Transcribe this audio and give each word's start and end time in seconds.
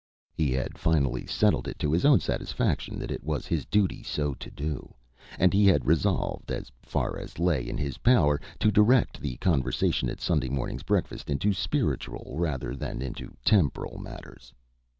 He 0.33 0.51
had 0.51 0.79
finally 0.79 1.27
settled 1.27 1.67
it 1.67 1.77
to 1.77 1.91
his 1.91 2.05
own 2.05 2.19
satisfaction 2.19 2.97
that 2.97 3.11
it 3.11 3.23
was 3.23 3.45
his 3.45 3.67
duty 3.67 4.01
so 4.01 4.33
to 4.33 4.49
do, 4.49 4.95
and 5.37 5.53
he 5.53 5.67
had 5.67 5.85
resolved, 5.85 6.49
as 6.51 6.71
far 6.81 7.19
as 7.19 7.37
lay 7.37 7.69
in 7.69 7.77
his 7.77 7.99
power, 7.99 8.41
to 8.61 8.71
direct 8.71 9.21
the 9.21 9.37
conversation 9.37 10.09
at 10.09 10.19
Sunday 10.19 10.49
morning's 10.49 10.81
breakfast 10.81 11.29
into 11.29 11.53
spiritual 11.53 12.33
rather 12.39 12.75
than 12.75 12.99
into 12.99 13.31
temporal 13.45 13.99
matters. 13.99 14.51